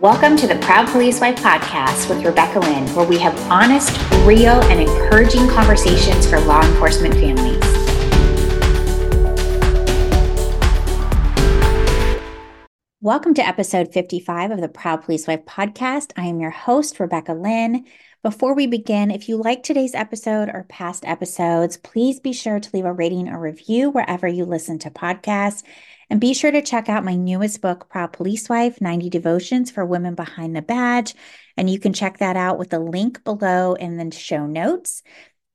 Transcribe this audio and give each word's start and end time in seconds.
Welcome 0.00 0.36
to 0.36 0.46
the 0.46 0.54
Proud 0.60 0.86
Police 0.90 1.20
Wife 1.20 1.40
podcast 1.40 2.08
with 2.08 2.24
Rebecca 2.24 2.60
Lynn, 2.60 2.86
where 2.94 3.04
we 3.04 3.18
have 3.18 3.36
honest, 3.50 3.90
real, 4.24 4.62
and 4.70 4.80
encouraging 4.80 5.48
conversations 5.48 6.24
for 6.24 6.38
law 6.38 6.62
enforcement 6.62 7.14
families. 7.14 7.60
Welcome 13.00 13.34
to 13.34 13.44
episode 13.44 13.92
55 13.92 14.52
of 14.52 14.60
the 14.60 14.68
Proud 14.68 15.02
Police 15.02 15.26
Wife 15.26 15.44
podcast. 15.46 16.12
I 16.16 16.26
am 16.26 16.38
your 16.38 16.50
host, 16.50 17.00
Rebecca 17.00 17.34
Lynn. 17.34 17.84
Before 18.22 18.54
we 18.54 18.68
begin, 18.68 19.10
if 19.10 19.28
you 19.28 19.36
like 19.36 19.64
today's 19.64 19.96
episode 19.96 20.48
or 20.48 20.64
past 20.68 21.04
episodes, 21.06 21.76
please 21.76 22.20
be 22.20 22.32
sure 22.32 22.60
to 22.60 22.70
leave 22.72 22.84
a 22.84 22.92
rating 22.92 23.28
or 23.28 23.40
review 23.40 23.90
wherever 23.90 24.28
you 24.28 24.44
listen 24.44 24.78
to 24.78 24.90
podcasts. 24.90 25.64
And 26.10 26.20
be 26.20 26.32
sure 26.32 26.50
to 26.50 26.62
check 26.62 26.88
out 26.88 27.04
my 27.04 27.14
newest 27.14 27.60
book, 27.60 27.88
Proud 27.90 28.12
Police 28.12 28.48
Wife 28.48 28.80
90 28.80 29.10
Devotions 29.10 29.70
for 29.70 29.84
Women 29.84 30.14
Behind 30.14 30.56
the 30.56 30.62
Badge. 30.62 31.14
And 31.56 31.68
you 31.68 31.78
can 31.78 31.92
check 31.92 32.18
that 32.18 32.36
out 32.36 32.58
with 32.58 32.70
the 32.70 32.78
link 32.78 33.22
below 33.24 33.74
in 33.74 33.98
the 33.98 34.10
show 34.16 34.46
notes. 34.46 35.02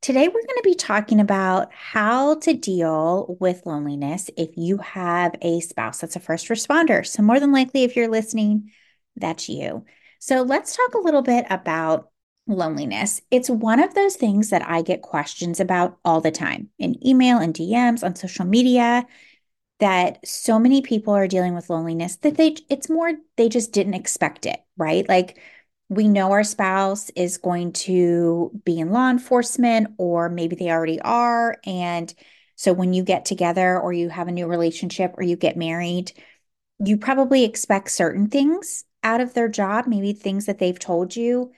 Today, 0.01 0.27
we're 0.27 0.33
going 0.33 0.57
to 0.57 0.61
be 0.63 0.75
talking 0.75 1.19
about 1.19 1.73
how 1.73 2.35
to 2.39 2.53
deal 2.53 3.37
with 3.39 3.65
loneliness 3.65 4.29
if 4.37 4.49
you 4.57 4.77
have 4.79 5.33
a 5.41 5.61
spouse 5.61 6.01
that's 6.01 6.17
a 6.17 6.19
first 6.19 6.49
responder. 6.49 7.07
So, 7.07 7.23
more 7.23 7.39
than 7.39 7.53
likely, 7.53 7.83
if 7.83 7.95
you're 7.95 8.09
listening, 8.09 8.71
that's 9.15 9.47
you. 9.47 9.85
So, 10.19 10.41
let's 10.41 10.75
talk 10.75 10.93
a 10.93 11.03
little 11.03 11.21
bit 11.21 11.45
about 11.49 12.09
loneliness. 12.47 13.21
It's 13.31 13.49
one 13.49 13.79
of 13.79 13.95
those 13.95 14.17
things 14.17 14.49
that 14.49 14.67
I 14.67 14.81
get 14.81 15.01
questions 15.01 15.61
about 15.61 15.97
all 16.03 16.19
the 16.19 16.31
time 16.31 16.69
in 16.77 17.07
email 17.07 17.37
and 17.37 17.53
DMs 17.53 18.03
on 18.03 18.15
social 18.15 18.45
media 18.45 19.05
that 19.83 20.25
so 20.25 20.57
many 20.57 20.81
people 20.81 21.13
are 21.13 21.27
dealing 21.27 21.53
with 21.53 21.69
loneliness 21.69 22.15
that 22.17 22.37
they 22.37 22.55
it's 22.69 22.89
more 22.89 23.11
they 23.35 23.49
just 23.49 23.73
didn't 23.73 23.95
expect 23.95 24.45
it, 24.45 24.61
right? 24.77 25.07
Like 25.09 25.37
we 25.89 26.07
know 26.07 26.31
our 26.31 26.45
spouse 26.45 27.09
is 27.17 27.37
going 27.37 27.73
to 27.73 28.49
be 28.63 28.79
in 28.79 28.91
law 28.91 29.09
enforcement 29.09 29.89
or 29.97 30.29
maybe 30.29 30.55
they 30.55 30.71
already 30.71 31.01
are 31.01 31.57
and 31.65 32.13
so 32.55 32.71
when 32.71 32.93
you 32.93 33.03
get 33.03 33.25
together 33.25 33.77
or 33.77 33.91
you 33.91 34.07
have 34.07 34.29
a 34.29 34.31
new 34.31 34.47
relationship 34.47 35.15
or 35.17 35.23
you 35.23 35.35
get 35.35 35.57
married, 35.57 36.13
you 36.79 36.95
probably 36.97 37.43
expect 37.43 37.91
certain 37.91 38.29
things 38.29 38.85
out 39.03 39.19
of 39.19 39.33
their 39.33 39.49
job, 39.49 39.85
maybe 39.85 40.13
things 40.13 40.45
that 40.45 40.59
they've 40.59 40.79
told 40.79 41.13
you, 41.13 41.51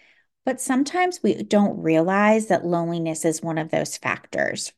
but 0.45 0.59
sometimes 0.59 1.21
we 1.21 1.43
don't 1.43 1.83
realize 1.83 2.47
that 2.47 2.65
loneliness 2.65 3.23
is 3.23 3.43
one 3.43 3.59
of 3.59 3.69
those 3.69 3.97
factors. 3.97 4.73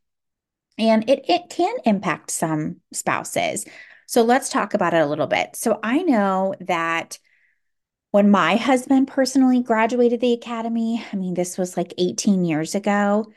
And 0.78 1.09
it, 1.09 1.25
it 1.28 1.50
can 1.50 1.75
impact 1.86 2.31
some 2.31 2.78
spouses. 2.94 3.66
So 4.06 4.22
let's 4.22 4.50
talk 4.50 4.73
about 4.73 4.94
it 4.94 5.02
a 5.02 5.08
little 5.08 5.28
bit. 5.28 5.56
So 5.56 5.80
I 5.83 6.03
know 6.03 6.56
that 6.61 7.17
when 8.11 8.31
my 8.31 8.56
husband 8.56 9.08
personally 9.08 9.61
graduated 9.61 10.22
the 10.22 10.33
academy, 10.33 11.03
I 11.11 11.16
mean, 11.16 11.33
this 11.33 11.58
was 11.58 11.75
like 11.75 11.94
18 11.98 12.45
years 12.45 12.73
ago, 12.73 13.31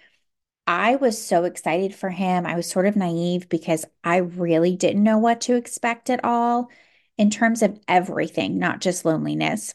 I 0.66 0.96
was 0.96 1.20
so 1.20 1.44
excited 1.44 1.94
for 1.94 2.10
him. 2.10 2.46
I 2.46 2.54
was 2.54 2.68
sort 2.68 2.86
of 2.86 2.94
naive 2.94 3.48
because 3.48 3.84
I 4.04 4.18
really 4.18 4.76
didn't 4.76 5.02
know 5.02 5.18
what 5.18 5.40
to 5.42 5.56
expect 5.56 6.10
at 6.10 6.24
all 6.24 6.70
in 7.18 7.30
terms 7.30 7.62
of 7.62 7.78
everything, 7.88 8.58
not 8.58 8.80
just 8.80 9.04
loneliness. 9.04 9.74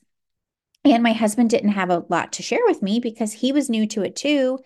And 0.86 1.03
my 1.03 1.13
husband 1.13 1.49
didn't 1.49 1.71
have 1.71 1.89
a 1.89 2.05
lot 2.09 2.33
to 2.33 2.43
share 2.43 2.63
with 2.66 2.81
me 2.81 2.99
because 2.99 3.33
he 3.33 3.52
was 3.52 3.69
new 3.69 3.86
to 3.88 4.03
it 4.03 4.16
too 4.16 4.59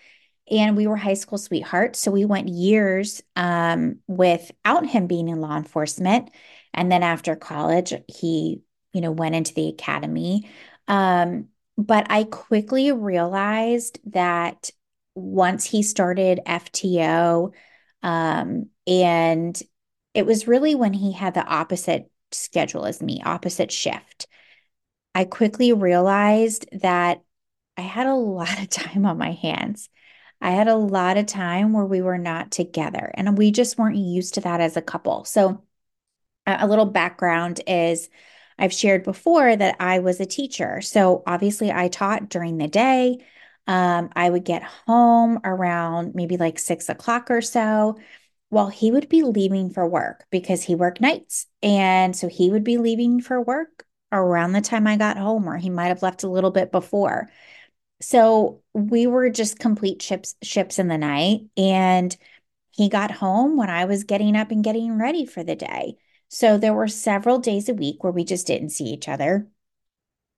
and 0.50 0.75
we 0.75 0.88
were 0.88 0.95
high 0.97 1.14
school 1.14 1.38
sweethearts. 1.38 2.00
So 2.00 2.11
we 2.11 2.25
went 2.25 2.47
years 2.50 3.22
um, 3.36 4.00
without 4.08 4.86
him 4.86 5.08
being 5.08 5.30
in 5.30 5.42
law 5.42 5.58
enforcement. 5.58 6.31
And 6.73 6.92
then 6.92 7.03
after 7.03 7.36
college, 7.36 7.94
he, 8.08 8.61
you 8.94 9.02
know, 9.02 9.11
went 9.11 9.36
into 9.36 9.53
the 9.53 9.70
academy. 9.70 10.50
Um, 10.88 11.50
but 11.77 12.08
I 12.09 12.23
quickly 12.25 12.92
realized 12.92 14.00
that 14.11 14.70
once 15.15 15.65
he 15.65 15.83
started 15.83 16.42
FTO, 16.45 17.52
um, 18.04 18.70
and 18.88 19.61
it 20.14 20.26
was 20.26 20.48
really 20.48 20.76
when 20.76 20.93
he 20.93 21.11
had 21.11 21.33
the 21.33 21.45
opposite 21.45 22.09
schedule 22.32 22.86
as 22.86 23.02
me, 23.02 23.21
opposite 23.23 23.71
shift. 23.71 24.27
I 25.15 25.26
quickly 25.26 25.73
realized 25.73 26.67
that 26.82 27.21
I 27.77 27.82
had 27.82 28.08
a 28.08 28.15
lot 28.15 28.59
of 28.61 28.70
time 28.70 29.05
on 29.05 29.17
my 29.17 29.32
hands. 29.32 29.89
I 30.42 30.52
had 30.52 30.67
a 30.67 30.76
lot 30.76 31.17
of 31.17 31.26
time 31.26 31.73
where 31.73 31.86
we 31.86 32.02
were 32.02 32.17
not 32.17 32.52
together 32.52 33.11
and 33.16 33.38
we 33.38 33.52
just 33.52 33.77
weren't 33.77 33.98
used 33.98 34.36
to 34.36 34.42
that 34.42 34.61
as 34.61 34.77
a 34.77 34.82
couple. 34.82 35.26
So, 35.26 35.64
a 36.48 36.67
little 36.67 36.86
background 36.86 37.61
is 37.67 38.10
I've 38.58 38.73
shared 38.73 39.04
before 39.04 39.55
that 39.55 39.76
I 39.80 40.00
was 40.00 40.20
a 40.20 40.26
teacher. 40.26 40.82
So, 40.82 41.23
obviously, 41.27 41.72
I 41.72 41.88
taught 41.89 42.30
during 42.30 42.58
the 42.58 42.67
day. 42.67 43.26
Um, 43.67 44.10
I 44.16 44.30
would 44.30 44.45
get 44.45 44.64
home 44.64 45.39
around 45.44 46.16
maybe 46.16 46.38
like 46.38 46.58
six 46.58 46.89
o'clock 46.89 47.30
or 47.30 47.42
so 47.42 48.00
while 48.50 48.70
he 48.70 48.92
would 48.92 49.10
be 49.10 49.23
leaving 49.23 49.70
for 49.70 49.88
work 49.88 50.26
because 50.32 50.64
he 50.64 50.76
worked 50.76 51.02
nights. 51.02 51.45
And 51.61 52.16
so 52.16 52.27
he 52.27 52.50
would 52.50 52.64
be 52.64 52.77
leaving 52.77 53.21
for 53.21 53.39
work 53.39 53.86
around 54.11 54.54
the 54.54 54.61
time 54.61 54.88
I 54.88 54.98
got 54.98 55.17
home, 55.17 55.48
or 55.48 55.58
he 55.58 55.70
might 55.70 55.88
have 55.88 56.02
left 56.02 56.23
a 56.23 56.30
little 56.30 56.52
bit 56.52 56.71
before. 56.71 57.30
So 58.02 58.61
we 58.73 59.08
were 59.08 59.30
just 59.30 59.60
complete 59.60 60.02
ships 60.02 60.36
ships 60.42 60.80
in 60.80 60.87
the 60.87 60.98
night 60.98 61.42
and 61.58 62.15
he 62.71 62.89
got 62.89 63.11
home 63.11 63.58
when 63.58 63.70
I 63.70 63.86
was 63.86 64.04
getting 64.05 64.36
up 64.36 64.52
and 64.52 64.64
getting 64.64 64.98
ready 64.99 65.26
for 65.26 65.43
the 65.43 65.55
day. 65.55 65.98
So 66.30 66.58
there 66.58 66.73
were 66.73 66.88
several 66.88 67.39
days 67.39 67.70
a 67.70 67.73
week 67.73 68.04
where 68.04 68.14
we 68.14 68.23
just 68.23 68.48
didn't 68.48 68.70
see 68.70 68.86
each 68.86 69.09
other. 69.09 69.48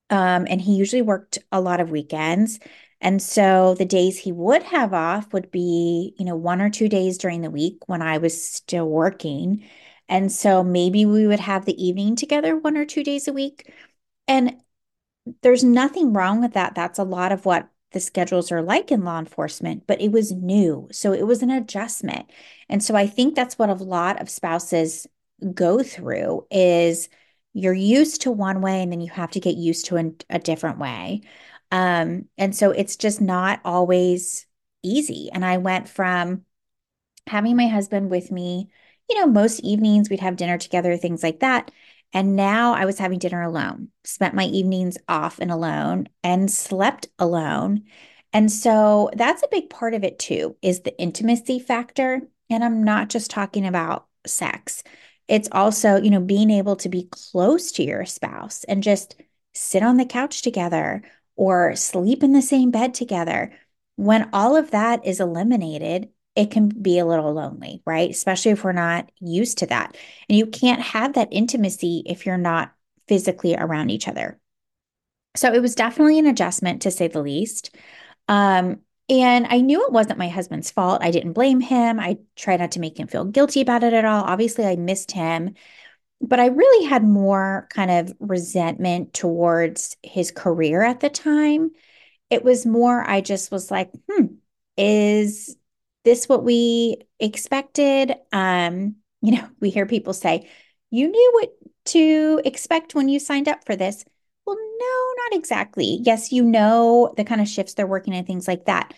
Um, 0.10 0.46
and 0.50 0.62
he 0.62 0.76
usually 0.76 1.02
worked 1.02 1.40
a 1.52 1.62
lot 1.62 1.80
of 1.80 1.92
weekends. 1.92 2.60
And 3.00 3.22
so 3.22 3.76
the 3.76 3.86
days 3.86 4.18
he 4.20 4.32
would 4.32 4.64
have 4.64 4.94
off 4.94 5.34
would 5.34 5.52
be, 5.52 6.14
you 6.20 6.26
know, 6.26 6.36
one 6.36 6.62
or 6.62 6.70
two 6.70 6.90
days 6.90 7.18
during 7.18 7.42
the 7.42 7.50
week 7.50 7.78
when 7.88 8.02
I 8.02 8.18
was 8.18 8.44
still 8.44 8.88
working. 8.88 9.64
And 10.10 10.32
so 10.32 10.64
maybe 10.64 11.06
we 11.06 11.26
would 11.28 11.40
have 11.40 11.66
the 11.66 11.84
evening 11.84 12.16
together 12.16 12.58
one 12.58 12.78
or 12.78 12.86
two 12.86 13.04
days 13.04 13.28
a 13.28 13.34
week. 13.34 13.72
And 14.28 14.62
there's 15.42 15.64
nothing 15.64 16.14
wrong 16.14 16.42
with 16.42 16.54
that. 16.54 16.76
That's 16.76 17.00
a 17.00 17.04
lot 17.04 17.32
of 17.32 17.46
what 17.46 17.70
the 17.92 18.00
schedules 18.00 18.52
are 18.52 18.62
like 18.62 18.92
in 18.92 19.04
law 19.04 19.20
enforcement, 19.20 19.86
but 19.86 20.02
it 20.02 20.12
was 20.12 20.32
new. 20.32 20.88
So 20.92 21.12
it 21.12 21.28
was 21.28 21.42
an 21.42 21.50
adjustment. 21.50 22.32
And 22.70 22.84
so 22.84 22.96
I 22.96 23.06
think 23.06 23.36
that's 23.36 23.60
what 23.60 23.70
a 23.70 23.74
lot 23.74 24.22
of 24.22 24.30
spouses 24.30 25.08
go 25.54 25.84
through 25.84 26.46
is 26.50 27.10
you're 27.54 27.74
used 27.74 28.22
to 28.22 28.32
one 28.32 28.62
way 28.62 28.82
and 28.82 28.92
then 28.92 29.02
you 29.02 29.12
have 29.12 29.32
to 29.32 29.40
get 29.40 29.56
used 29.56 29.86
to 29.88 30.14
a, 30.30 30.40
different 30.40 30.80
way. 30.80 31.22
Um, 31.72 32.28
and 32.38 32.56
so 32.56 32.72
it's 32.72 32.96
just 32.96 33.20
not 33.20 33.60
always 33.66 34.46
easy. 34.84 35.30
And 35.34 35.44
I 35.44 35.58
went 35.58 35.90
from 35.90 36.44
having 37.28 37.56
my 37.56 37.68
husband 37.68 38.10
with 38.10 38.32
me, 38.32 38.70
you 39.10 39.20
know, 39.20 39.28
most 39.28 39.60
evenings 39.62 40.10
we'd 40.10 40.22
have 40.22 40.38
dinner 40.38 40.58
together, 40.58 40.96
things 40.96 41.24
like 41.24 41.42
that. 41.42 41.72
And 42.14 42.36
now 42.36 42.74
I 42.74 42.86
was 42.86 42.98
having 42.98 43.20
dinner 43.20 43.42
alone, 43.42 43.90
spent 44.04 44.36
my 44.36 44.46
evenings 44.46 44.98
off 45.08 45.40
and 45.40 45.52
alone 45.52 46.10
and 46.24 46.52
slept 46.52 47.08
alone. 47.20 47.84
And 48.34 48.52
so 48.52 49.10
that's 49.14 49.44
a 49.44 49.50
big 49.50 49.70
part 49.70 49.94
of 49.94 50.04
it 50.04 50.20
too, 50.20 50.56
is 50.62 50.82
the 50.82 50.98
intimacy 51.00 51.60
factor. 51.60 52.22
And 52.50 52.64
I'm 52.64 52.84
not 52.84 53.10
just 53.10 53.32
talking 53.32 53.66
about 53.66 54.08
sex. 54.26 54.84
It's 55.28 55.50
also, 55.52 55.96
you 55.96 56.10
know, 56.10 56.20
being 56.20 56.50
able 56.50 56.76
to 56.78 56.90
be 56.90 57.08
close 57.12 57.72
to 57.74 57.84
your 57.84 58.06
spouse 58.06 58.66
and 58.66 58.84
just 58.84 59.16
sit 59.54 59.84
on 59.84 59.98
the 59.98 60.06
couch 60.06 60.42
together 60.42 61.04
or 61.36 61.76
sleep 61.76 62.24
in 62.24 62.34
the 62.34 62.42
same 62.42 62.72
bed 62.72 62.94
together. 62.94 63.54
When 63.96 64.30
all 64.34 64.58
of 64.58 64.72
that 64.72 65.06
is 65.06 65.20
eliminated, 65.20 66.10
it 66.36 66.52
can 66.52 66.70
be 66.70 67.00
a 67.00 67.06
little 67.06 67.34
lonely, 67.34 67.82
right? 67.86 68.10
Especially 68.10 68.52
if 68.52 68.64
we're 68.64 68.72
not 68.72 69.12
used 69.20 69.60
to 69.60 69.66
that. 69.68 69.98
And 70.30 70.38
you 70.38 70.46
can't 70.46 70.82
have 70.82 71.14
that 71.14 71.30
intimacy 71.32 72.04
if 72.06 72.26
you're 72.26 72.38
not 72.38 72.74
physically 73.08 73.56
around 73.56 73.90
each 73.90 74.08
other. 74.08 74.40
So 75.36 75.54
it 75.54 75.62
was 75.62 75.76
definitely 75.76 76.20
an 76.20 76.28
adjustment 76.28 76.84
to 76.84 76.92
say 76.92 77.08
the 77.08 77.22
least. 77.22 77.76
Um, 78.28 78.80
and 79.10 79.46
I 79.50 79.60
knew 79.60 79.86
it 79.86 79.92
wasn't 79.92 80.20
my 80.20 80.30
husband's 80.30 80.72
fault. 80.72 81.02
I 81.04 81.12
didn't 81.12 81.34
blame 81.34 81.60
him. 81.60 82.00
I 82.00 82.20
tried 82.38 82.62
not 82.62 82.72
to 82.74 82.80
make 82.80 82.98
him 82.98 83.08
feel 83.08 83.26
guilty 83.26 83.60
about 83.60 83.84
it 83.84 83.94
at 83.94 84.06
all. 84.06 84.24
Obviously, 84.24 84.66
I 84.66 84.78
missed 84.78 85.12
him, 85.12 85.56
but 86.22 86.40
I 86.40 86.48
really 86.48 86.86
had 86.86 87.04
more 87.04 87.68
kind 87.72 87.92
of 87.92 88.14
resentment 88.20 89.14
towards 89.14 89.98
his 90.02 90.32
career 90.32 90.82
at 90.82 91.02
the 91.02 91.10
time. 91.10 91.72
It 92.30 92.44
was 92.46 92.66
more, 92.66 93.04
I 93.06 93.20
just 93.20 93.52
was 93.52 93.70
like, 93.70 93.92
hmm, 94.10 94.28
is 94.78 95.58
this 96.04 96.22
is 96.22 96.30
what 96.30 96.44
we 96.44 96.98
expected? 97.20 98.16
Um, 98.32 98.96
you 99.22 99.34
know, 99.38 99.48
we 99.60 99.70
hear 99.70 99.86
people 99.86 100.14
say, 100.14 100.50
you 100.90 101.08
knew 101.08 101.32
what 101.36 101.50
to 101.86 102.42
expect 102.46 102.96
when 102.96 103.08
you 103.10 103.20
signed 103.20 103.48
up 103.48 103.66
for 103.66 103.76
this. 103.76 104.04
Well, 104.46 104.58
no, 104.58 105.14
not 105.30 105.38
exactly. 105.40 106.00
Yes, 106.04 106.32
you 106.32 106.44
know 106.44 107.14
the 107.18 107.24
kind 107.24 107.40
of 107.42 107.48
shifts 107.48 107.76
they're 107.76 107.88
working 107.88 108.14
and 108.14 108.26
things 108.28 108.48
like 108.48 108.66
that. 108.66 108.94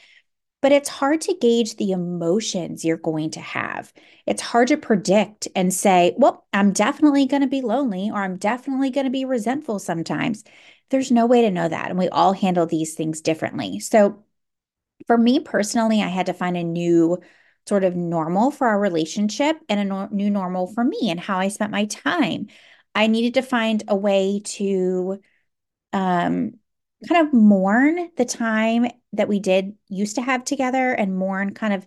but 0.62 0.72
it's 0.72 0.90
hard 0.90 1.20
to 1.22 1.36
gauge 1.42 1.76
the 1.76 1.92
emotions 1.92 2.86
you're 2.86 2.98
going 2.98 3.30
to 3.32 3.42
have. 3.42 3.92
It's 4.26 4.42
hard 4.42 4.70
to 4.70 4.78
predict 4.78 5.48
and 5.56 5.74
say, 5.74 6.14
well, 6.18 6.46
I'm 6.54 6.72
definitely 6.72 7.26
going 7.26 7.42
to 7.42 7.48
be 7.50 7.62
lonely 7.62 8.10
or 8.10 8.24
I'm 8.24 8.38
definitely 8.38 8.90
going 8.90 9.06
to 9.06 9.12
be 9.12 9.26
resentful 9.26 9.80
sometimes. 9.80 10.44
There's 10.90 11.12
no 11.12 11.26
way 11.26 11.42
to 11.42 11.52
know 11.52 11.68
that. 11.68 11.90
And 11.90 12.00
we 12.00 12.08
all 12.10 12.32
handle 12.34 12.66
these 12.66 12.96
things 12.96 13.20
differently. 13.22 13.80
So, 13.80 14.24
for 15.08 15.18
me 15.18 15.40
personally, 15.40 16.02
I 16.02 16.08
had 16.08 16.28
to 16.28 16.34
find 16.34 16.58
a 16.58 16.64
new 16.64 17.20
sort 17.68 17.84
of 17.84 17.96
normal 17.96 18.52
for 18.52 18.68
our 18.68 18.80
relationship 18.80 19.58
and 19.70 19.80
a 19.80 19.86
no- 19.86 20.10
new 20.12 20.30
normal 20.30 20.68
for 20.68 20.84
me 20.84 21.10
and 21.10 21.20
how 21.20 21.40
I 21.40 21.48
spent 21.48 21.72
my 21.72 21.86
time. 21.86 22.48
I 22.96 23.08
needed 23.08 23.36
to 23.36 23.42
find 23.42 23.84
a 23.88 23.96
way 23.96 24.42
to 24.46 25.20
um, 25.94 26.54
kind 27.08 27.28
of 27.28 27.34
mourn 27.34 28.10
the 28.18 28.26
time 28.26 28.88
that 29.14 29.28
we 29.28 29.40
did 29.40 29.76
used 29.90 30.16
to 30.16 30.22
have 30.22 30.44
together 30.44 30.92
and 30.92 31.16
mourn 31.16 31.54
kind 31.54 31.74
of 31.74 31.86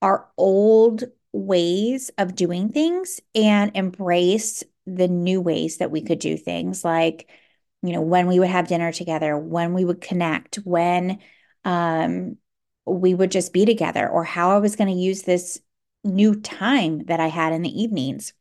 our 0.00 0.28
old 0.36 1.04
ways 1.32 2.10
of 2.18 2.34
doing 2.34 2.68
things 2.68 3.20
and 3.34 3.72
embrace 3.74 4.62
the 4.86 5.08
new 5.08 5.40
ways 5.40 5.78
that 5.78 5.90
we 5.90 6.02
could 6.02 6.18
do 6.18 6.36
things 6.36 6.84
like 6.84 7.28
you 7.82 7.92
know 7.92 8.00
when 8.00 8.26
we 8.26 8.38
would 8.38 8.48
have 8.48 8.68
dinner 8.68 8.92
together 8.92 9.36
when 9.38 9.72
we 9.72 9.84
would 9.84 10.00
connect 10.00 10.56
when 10.56 11.18
um 11.64 12.36
we 12.86 13.14
would 13.14 13.30
just 13.30 13.52
be 13.52 13.64
together 13.64 14.08
or 14.08 14.24
how 14.24 14.50
I 14.50 14.58
was 14.58 14.76
going 14.76 14.88
to 14.88 15.00
use 15.00 15.22
this 15.22 15.60
new 16.04 16.34
time 16.40 17.04
that 17.06 17.20
I 17.20 17.28
had 17.28 17.52
in 17.52 17.62
the 17.62 17.82
evenings. 17.82 18.32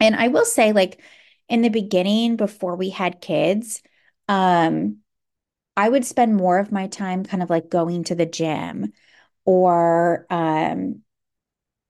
And 0.00 0.14
I 0.14 0.28
will 0.28 0.44
say, 0.44 0.72
like 0.72 1.00
in 1.48 1.62
the 1.62 1.70
beginning, 1.70 2.36
before 2.36 2.76
we 2.76 2.90
had 2.90 3.20
kids, 3.20 3.82
um, 4.28 4.98
I 5.76 5.88
would 5.88 6.04
spend 6.04 6.36
more 6.36 6.58
of 6.58 6.72
my 6.72 6.88
time 6.88 7.24
kind 7.24 7.42
of 7.42 7.50
like 7.50 7.70
going 7.70 8.04
to 8.04 8.14
the 8.14 8.26
gym 8.26 8.92
or 9.44 10.26
um, 10.28 11.02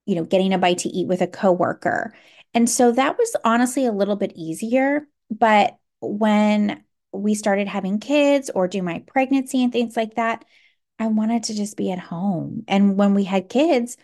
you 0.05 0.15
know, 0.15 0.23
getting 0.23 0.53
a 0.53 0.57
bite 0.57 0.79
to 0.79 0.89
eat 0.89 1.07
with 1.07 1.21
a 1.21 1.27
coworker. 1.27 2.15
And 2.55 2.67
so 2.67 2.91
that 2.91 3.17
was 3.17 3.35
honestly 3.43 3.85
a 3.85 3.91
little 3.91 4.15
bit 4.15 4.33
easier. 4.35 5.07
But 5.29 5.77
when 6.01 6.83
we 7.11 7.35
started 7.35 7.67
having 7.67 7.99
kids 7.99 8.49
or 8.49 8.67
do 8.67 8.81
my 8.81 9.03
pregnancy 9.05 9.63
and 9.63 9.71
things 9.71 9.95
like 9.95 10.15
that, 10.15 10.45
I 10.99 11.07
wanted 11.07 11.43
to 11.43 11.55
just 11.55 11.77
be 11.77 11.91
at 11.91 11.99
home. 11.99 12.65
And 12.67 12.97
when 12.97 13.13
we 13.15 13.23
had 13.23 13.49
kids, 13.49 13.97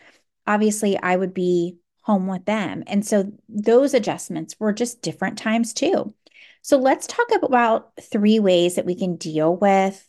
obviously 0.47 0.97
I 0.97 1.15
would 1.15 1.33
be 1.33 1.77
home 2.01 2.27
with 2.27 2.45
them. 2.45 2.83
And 2.87 3.05
so 3.05 3.31
those 3.49 3.93
adjustments 3.93 4.55
were 4.59 4.71
just 4.71 5.01
different 5.01 5.37
times 5.37 5.73
too. 5.73 6.13
So 6.61 6.77
let's 6.77 7.05
talk 7.05 7.27
about 7.43 7.91
three 8.01 8.39
ways 8.39 8.75
that 8.75 8.85
we 8.85 8.95
can 8.95 9.17
deal 9.17 9.55
with 9.55 10.03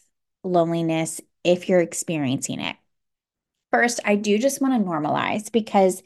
loneliness 0.44 1.20
if 1.42 1.68
you're 1.68 1.80
experiencing 1.80 2.60
it. 2.60 2.76
First, 3.72 4.00
I 4.04 4.14
do 4.16 4.38
just 4.38 4.62
want 4.62 4.74
to 4.74 4.88
normalize 4.88 5.50
because, 5.50 6.02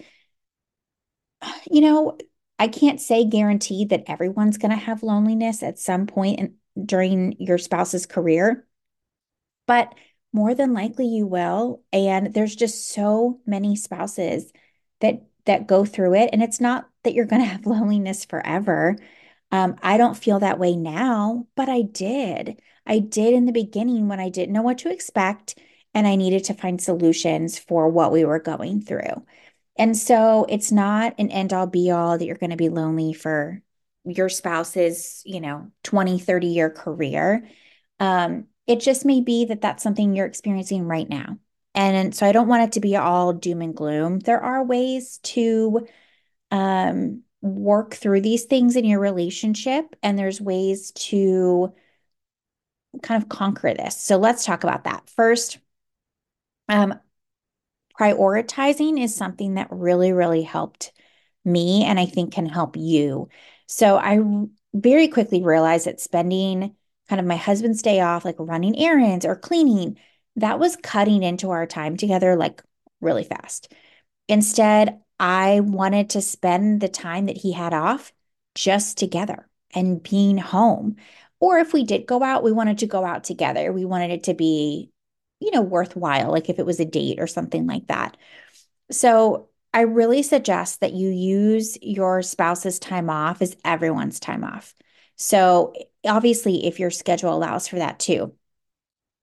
you 1.71 1.83
know, 1.83 2.17
I 2.59 2.69
can't 2.69 3.01
say 3.01 3.25
guaranteed 3.25 3.91
that 3.91 4.05
everyone's 4.07 4.59
going 4.59 4.71
to 4.71 4.77
have 4.77 5.03
loneliness 5.03 5.63
at 5.63 5.79
some 5.79 6.07
point 6.07 6.41
in, 6.41 6.55
during 6.85 7.37
your 7.39 7.59
spouse's 7.59 8.07
career, 8.07 8.67
but 9.67 9.95
more 10.33 10.55
than 10.55 10.73
likely 10.73 11.07
you 11.07 11.27
will. 11.27 11.83
And 11.93 12.33
there's 12.33 12.55
just 12.57 12.89
so 12.89 13.41
many 13.47 13.77
spouses 13.77 14.53
that 15.01 15.23
that 15.47 15.67
go 15.67 15.85
through 15.85 16.15
it. 16.15 16.31
And 16.33 16.43
it's 16.43 16.61
not 16.61 16.89
that 17.05 17.15
you're 17.15 17.27
going 17.27 17.43
to 17.43 17.49
have 17.49 17.67
loneliness 17.67 18.25
forever. 18.25 18.97
Um, 19.53 19.77
I 19.83 19.99
don't 19.99 20.17
feel 20.17 20.39
that 20.41 20.59
way 20.59 20.77
now, 20.77 21.47
but 21.57 21.69
I 21.69 21.83
did. 21.83 22.61
I 22.87 23.01
did 23.01 23.35
in 23.35 23.47
the 23.47 23.53
beginning 23.53 24.09
when 24.09 24.21
I 24.21 24.29
didn't 24.29 24.53
know 24.53 24.63
what 24.63 24.79
to 24.79 24.93
expect 24.93 25.59
and 25.93 26.07
I 26.07 26.17
needed 26.17 26.45
to 26.45 26.55
find 26.55 26.81
solutions 26.81 27.59
for 27.59 27.89
what 27.89 28.13
we 28.13 28.25
were 28.25 28.39
going 28.39 28.81
through. 28.81 29.25
And 29.77 29.97
so 29.97 30.47
it's 30.49 30.71
not 30.71 31.15
an 31.19 31.31
end 31.31 31.53
all 31.53 31.67
be 31.67 31.91
all 31.91 32.19
that 32.19 32.25
you're 32.25 32.37
going 32.37 32.51
to 32.51 32.57
be 32.57 32.69
lonely 32.69 33.13
for 33.13 33.63
your 34.05 34.29
spouse's, 34.29 35.23
you 35.25 35.41
know, 35.41 35.71
20, 35.85 36.19
30 36.19 36.47
year 36.49 36.71
career. 36.71 37.49
Um, 37.99 38.47
it 38.71 38.79
just 38.79 39.05
may 39.05 39.21
be 39.21 39.47
that 39.47 39.61
that's 39.61 39.83
something 39.83 40.15
you're 40.15 40.27
experiencing 40.27 40.85
right 40.85 41.09
now. 41.09 41.39
And 41.75 42.15
so 42.15 42.25
I 42.25 42.31
don't 42.31 42.47
want 42.47 42.63
it 42.63 42.73
to 42.73 42.81
be 42.81 42.97
all 42.97 43.33
doom 43.33 43.63
and 43.63 43.75
gloom. 43.75 44.21
There 44.21 44.41
are 44.41 44.63
ways 44.63 45.19
to 45.25 45.89
um, 46.53 47.23
work 47.43 47.95
through 47.95 48.21
these 48.21 48.45
things 48.45 48.77
in 48.77 48.85
your 48.85 49.01
relationship, 49.01 49.97
and 50.05 50.17
there's 50.17 50.41
ways 50.41 50.93
to 50.93 51.75
kind 53.03 53.21
of 53.21 53.29
conquer 53.29 53.75
this. 53.75 53.97
So 53.97 54.19
let's 54.19 54.45
talk 54.45 54.63
about 54.63 54.85
that. 54.85 55.11
First, 55.11 55.59
um, 56.69 56.95
prioritizing 57.99 59.03
is 59.03 59.17
something 59.17 59.55
that 59.55 59.67
really, 59.73 60.13
really 60.13 60.43
helped 60.43 60.93
me 61.45 61.85
and 61.85 61.99
I 61.99 62.07
think 62.07 62.35
can 62.35 62.47
help 62.47 62.77
you. 62.77 63.31
So 63.67 63.97
I 63.97 64.21
very 64.75 65.09
quickly 65.09 65.43
realized 65.43 65.87
that 65.87 66.01
spending 66.01 66.77
kind 67.11 67.19
of 67.19 67.27
my 67.27 67.37
husband's 67.37 67.83
day 67.83 68.01
off, 68.01 68.25
like 68.25 68.37
running 68.39 68.79
errands 68.79 69.27
or 69.27 69.35
cleaning, 69.35 69.99
that 70.37 70.61
was 70.61 70.77
cutting 70.77 71.25
into 71.25 71.51
our 71.51 71.67
time 71.67 71.97
together 71.97 72.37
like 72.37 72.63
really 73.01 73.25
fast. 73.25 73.75
Instead, 74.29 75.01
I 75.19 75.59
wanted 75.59 76.11
to 76.11 76.23
spend 76.23 76.81
the 76.81 76.89
time 76.89 77.27
that 77.27 77.37
he 77.37 77.51
had 77.51 77.75
off 77.75 78.13
just 78.55 78.97
together 78.97 79.49
and 79.75 80.01
being 80.01 80.39
home. 80.39 80.97
Or 81.41 81.59
if 81.59 81.73
we 81.73 81.83
did 81.83 82.07
go 82.07 82.23
out, 82.23 82.45
we 82.45 82.53
wanted 82.53 82.79
to 82.79 82.87
go 82.87 83.05
out 83.05 83.25
together. 83.25 83.73
We 83.73 83.85
wanted 83.85 84.13
it 84.13 84.25
to 84.25 84.35
be, 84.35 84.93
you 85.41 85.51
know, 85.51 85.63
worthwhile, 85.63 86.31
like 86.31 86.49
if 86.49 86.61
it 86.61 86.67
was 86.67 86.79
a 86.79 86.85
date 86.85 87.19
or 87.19 87.27
something 87.27 87.67
like 87.67 87.89
that. 87.89 88.17
So 88.93 89.49
I 89.75 89.81
really 89.81 90.23
suggest 90.23 90.81
that 90.81 90.93
you 90.93 91.09
use 91.09 91.77
your 91.83 92.23
spouse's 92.23 92.79
time 92.79 93.11
off 93.11 93.43
as 93.43 93.57
everyone's 93.65 94.21
time 94.21 94.45
off. 94.45 94.77
So 95.17 95.75
obviously, 96.07 96.67
if 96.67 96.79
your 96.79 96.91
schedule 96.91 97.35
allows 97.35 97.69
for 97.69 97.77
that 97.77 97.99
too. 97.99 98.35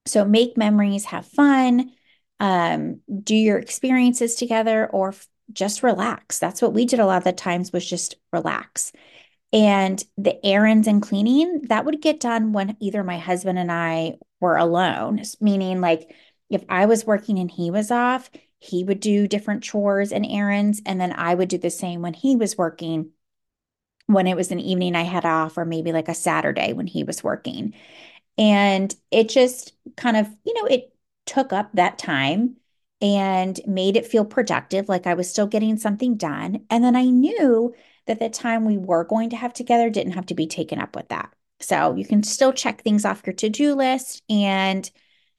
So 0.06 0.26
make 0.26 0.58
memories, 0.58 1.06
have 1.06 1.26
fun, 1.26 1.92
um, 2.40 3.02
do 3.24 3.36
your 3.36 3.58
experiences 3.58 4.36
together, 4.36 4.88
or 4.88 5.10
f- 5.10 5.28
just 5.52 5.84
relax. 5.84 6.40
That's 6.40 6.62
what 6.62 6.74
we 6.74 6.86
did 6.86 7.00
a 7.00 7.06
lot 7.06 7.18
of 7.18 7.24
the 7.24 7.34
times 7.34 7.74
was 7.74 7.88
just 7.88 8.16
relax. 8.32 8.92
And 9.54 10.04
the 10.18 10.46
errands 10.46 10.88
and 10.88 11.02
cleaning, 11.02 11.64
that 11.70 11.86
would 11.86 12.02
get 12.02 12.20
done 12.20 12.54
when 12.54 12.78
either 12.80 13.04
my 13.04 13.18
husband 13.18 13.58
and 13.58 13.72
I 13.72 14.18
were 14.40 14.58
alone, 14.58 15.22
meaning 15.40 15.82
like 15.82 16.14
if 16.50 16.64
I 16.70 16.86
was 16.86 17.06
working 17.06 17.40
and 17.40 17.50
he 17.50 17.72
was 17.72 17.92
off, 17.92 18.30
he 18.60 18.84
would 18.84 19.00
do 19.00 19.28
different 19.28 19.64
chores 19.64 20.12
and 20.12 20.26
errands, 20.26 20.82
and 20.86 21.00
then 21.00 21.14
I 21.14 21.36
would 21.36 21.50
do 21.50 21.58
the 21.58 21.70
same 21.70 22.02
when 22.02 22.14
he 22.14 22.36
was 22.36 22.58
working 22.58 23.12
when 24.08 24.28
it 24.28 24.36
was 24.36 24.52
an 24.52 24.60
evening 24.60 24.96
I 24.96 25.04
had 25.04 25.26
off, 25.26 25.58
or 25.58 25.66
maybe 25.66 25.92
like 25.92 26.10
a 26.10 26.14
Saturday 26.14 26.74
when 26.74 26.88
he 26.88 27.04
was 27.04 27.24
working. 27.24 27.74
And 28.38 28.94
it 29.12 29.30
just 29.30 29.74
kind 29.96 30.18
of, 30.18 30.28
you 30.46 30.54
know, 30.54 30.66
it 30.66 30.94
took 31.26 31.54
up 31.54 31.70
that 31.74 31.98
time 31.98 32.58
and 33.02 33.60
made 33.68 33.96
it 33.96 34.08
feel 34.08 34.26
productive, 34.26 34.90
like 34.90 35.06
I 35.06 35.14
was 35.14 35.30
still 35.30 35.48
getting 35.48 35.78
something 35.78 36.16
done. 36.16 36.66
And 36.70 36.84
then 36.84 36.96
I 36.96 37.06
knew 37.06 37.76
that 38.08 38.20
the 38.20 38.30
time 38.30 38.66
we 38.66 38.78
were 38.78 39.04
going 39.04 39.30
to 39.32 39.36
have 39.36 39.54
together 39.54 39.90
didn't 39.90 40.14
have 40.14 40.26
to 40.28 40.36
be 40.36 40.48
taken 40.48 40.80
up 40.80 40.96
with 40.96 41.10
that. 41.10 41.32
So 41.60 41.96
you 41.96 42.06
can 42.06 42.24
still 42.24 42.54
check 42.54 42.82
things 42.82 43.06
off 43.06 43.24
your 43.26 43.34
to 43.34 43.50
do 43.50 43.76
list 43.76 44.24
and 44.30 44.90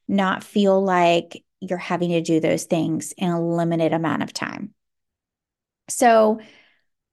not 0.07 0.43
feel 0.43 0.81
like 0.81 1.43
you're 1.59 1.77
having 1.77 2.09
to 2.11 2.21
do 2.21 2.39
those 2.39 2.65
things 2.65 3.13
in 3.17 3.29
a 3.29 3.41
limited 3.41 3.93
amount 3.93 4.23
of 4.23 4.33
time. 4.33 4.73
So, 5.89 6.39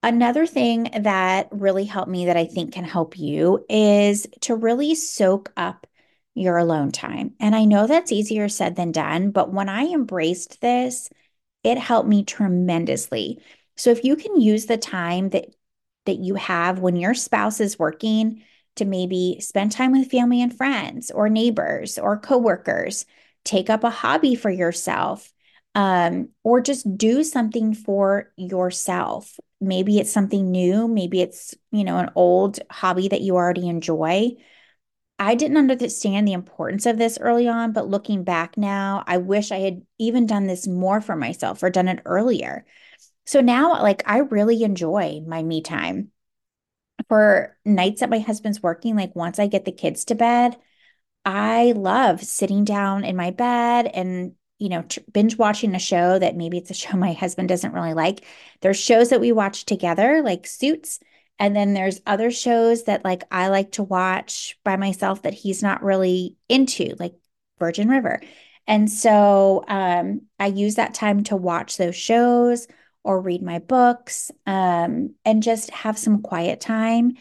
Another 0.07 0.47
thing 0.47 0.89
that 1.01 1.49
really 1.51 1.85
helped 1.85 2.09
me 2.09 2.27
that 2.27 2.37
I 2.37 2.45
think 2.45 2.73
can 2.73 2.85
help 2.85 3.19
you 3.19 3.65
is 3.69 4.25
to 4.43 4.55
really 4.55 4.95
soak 4.95 5.53
up 5.57 5.85
your 6.33 6.59
alone 6.59 6.93
time. 6.93 7.35
And 7.41 7.57
I 7.57 7.65
know 7.65 7.89
that's 7.89 8.13
easier 8.13 8.49
said 8.49 8.77
than 8.77 8.93
done, 8.93 9.33
but 9.33 9.53
when 9.53 9.69
I 9.69 9.87
embraced 9.87 10.61
this, 10.61 11.11
it 11.65 11.77
helped 11.77 12.09
me 12.09 12.23
tremendously. 12.23 13.43
So 13.77 13.91
if 13.91 14.05
you 14.05 14.15
can 14.15 14.41
use 14.41 14.67
the 14.67 14.77
time 14.77 15.31
that 15.31 15.47
that 16.05 16.21
you 16.21 16.37
have 16.37 16.79
when 16.79 16.95
your 16.95 17.15
spouse 17.15 17.59
is 17.59 17.77
working 17.77 18.45
to 18.77 18.85
maybe 18.85 19.39
spend 19.41 19.73
time 19.73 19.91
with 19.91 20.09
family 20.09 20.41
and 20.41 20.57
friends 20.57 21.11
or 21.11 21.29
neighbors 21.29 21.99
or 21.99 22.17
coworkers, 22.17 23.07
take 23.43 23.69
up 23.69 23.83
a 23.83 23.91
hobby 23.91 24.37
for 24.37 24.51
yourself, 24.51 25.33
um, 25.77 26.31
or 26.43 26.63
just 26.63 26.97
do 26.97 27.23
something 27.23 27.75
for 27.75 28.33
yourself. 28.37 29.39
Maybe 29.61 29.99
it's 29.99 30.11
something 30.11 30.51
new, 30.51 30.89
maybe 30.89 31.21
it's, 31.21 31.55
you 31.71 31.85
know, 31.85 31.99
an 31.99 32.11
old 32.15 32.59
hobby 32.71 33.09
that 33.09 33.21
you 33.21 33.37
already 33.37 33.69
enjoy. 33.69 34.31
I 35.19 35.35
didn't 35.35 35.59
understand 35.59 36.27
the 36.27 36.33
importance 36.33 36.87
of 36.87 36.97
this 36.97 37.19
early 37.21 37.47
on, 37.47 37.73
but 37.73 37.89
looking 37.89 38.25
back 38.25 38.57
now, 38.57 39.05
I 39.07 39.19
wish 39.19 39.53
I 39.53 39.59
had 39.59 39.83
even 39.99 40.25
done 40.25 40.47
this 40.47 40.67
more 40.67 41.03
for 41.03 41.15
myself 41.15 41.63
or 41.63 41.69
done 41.69 41.89
it 41.89 42.01
earlier. 42.07 42.65
So 43.27 43.43
now, 43.43 43.83
like, 43.83 44.03
I 44.07 44.19
really 44.19 44.63
enjoy 44.63 45.23
my 45.27 45.43
me 45.43 45.61
time. 45.61 46.11
For 47.09 47.55
nights 47.67 48.01
that 48.01 48.11
my 48.11 48.21
husband's 48.21 48.63
working, 48.63 48.97
like, 48.97 49.15
once 49.15 49.39
I 49.39 49.47
get 49.47 49.67
the 49.67 49.73
kids 49.73 50.07
to 50.07 50.15
bed, 50.15 50.57
I 51.27 51.73
love 51.77 52.23
sitting 52.23 52.65
down 52.65 53.05
in 53.05 53.15
my 53.15 53.31
bed 53.31 53.87
and 53.93 54.33
you 54.59 54.69
know, 54.69 54.85
binge 55.13 55.37
watching 55.37 55.75
a 55.75 55.79
show 55.79 56.19
that 56.19 56.37
maybe 56.37 56.59
it's 56.59 56.71
a 56.71 56.75
show 56.75 56.97
my 56.97 57.13
husband 57.13 57.49
doesn't 57.49 57.73
really 57.73 57.95
like. 57.95 58.25
There's 58.61 58.79
shows 58.79 59.11
that 59.11 59.21
we 59.21 59.33
watch 59.33 59.65
together, 59.67 60.23
like 60.23 60.47
Suits. 60.47 61.01
And 61.39 61.55
then 61.55 61.75
there's 61.75 62.01
other 62.07 62.31
shows 62.31 62.85
that 62.85 63.05
like 63.05 63.25
I 63.31 63.49
like 63.49 63.73
to 63.73 63.83
watch 63.83 64.59
by 64.65 64.77
myself 64.77 65.23
that 65.23 65.35
he's 65.35 65.63
not 65.63 65.83
really 65.83 66.37
into, 66.49 66.95
like 66.99 67.15
Virgin 67.59 67.89
River. 67.89 68.23
And 68.67 68.91
so 68.91 69.65
um, 69.69 70.23
I 70.39 70.47
use 70.47 70.77
that 70.77 70.95
time 70.95 71.25
to 71.25 71.37
watch 71.37 71.77
those 71.77 71.95
shows 71.95 72.67
or 73.05 73.21
read 73.21 73.43
my 73.43 73.59
books 73.61 74.33
um, 74.47 75.15
and 75.25 75.43
just 75.43 75.71
have 75.71 75.99
some 75.99 76.23
quiet 76.23 76.61
time. 76.61 77.13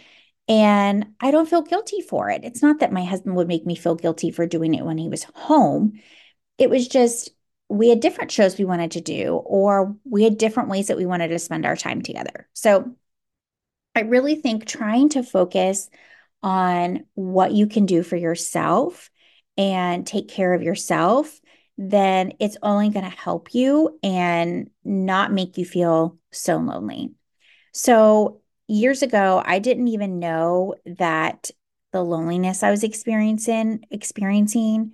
And 0.47 1.07
I 1.19 1.31
don't 1.31 1.49
feel 1.49 1.61
guilty 1.61 2.01
for 2.01 2.29
it. 2.29 2.43
It's 2.43 2.61
not 2.61 2.79
that 2.79 2.91
my 2.93 3.03
husband 3.03 3.35
would 3.35 3.47
make 3.47 3.65
me 3.65 3.75
feel 3.75 3.95
guilty 3.95 4.31
for 4.31 4.45
doing 4.47 4.73
it 4.73 4.85
when 4.85 4.97
he 4.97 5.09
was 5.09 5.25
home. 5.35 5.99
It 6.57 6.69
was 6.69 6.87
just 6.87 7.31
we 7.67 7.89
had 7.89 7.99
different 7.99 8.31
shows 8.31 8.57
we 8.57 8.65
wanted 8.65 8.91
to 8.91 9.01
do, 9.01 9.35
or 9.35 9.95
we 10.03 10.23
had 10.23 10.37
different 10.37 10.69
ways 10.69 10.87
that 10.87 10.97
we 10.97 11.05
wanted 11.05 11.29
to 11.29 11.39
spend 11.39 11.65
our 11.65 11.75
time 11.75 12.01
together. 12.01 12.47
So 12.53 12.95
I 13.95 14.01
really 14.01 14.35
think 14.35 14.65
trying 14.65 15.09
to 15.09 15.23
focus 15.23 15.89
on 16.43 17.05
what 17.15 17.53
you 17.53 17.65
can 17.65 17.85
do 17.85 18.03
for 18.03 18.15
yourself 18.15 19.09
and 19.57 20.05
take 20.05 20.27
care 20.27 20.53
of 20.53 20.61
yourself, 20.61 21.39
then 21.77 22.33
it's 22.39 22.57
only 22.61 22.89
going 22.89 23.05
to 23.05 23.17
help 23.17 23.53
you 23.53 23.97
and 24.03 24.69
not 24.83 25.33
make 25.33 25.57
you 25.57 25.65
feel 25.65 26.17
so 26.31 26.57
lonely. 26.57 27.13
So, 27.71 28.41
years 28.67 29.01
ago, 29.01 29.41
I 29.45 29.59
didn't 29.59 29.87
even 29.89 30.19
know 30.19 30.75
that 30.85 31.51
the 31.91 32.03
loneliness 32.03 32.63
I 32.63 32.71
was 32.71 32.83
experiencing 32.83 33.85
experiencing 33.89 34.93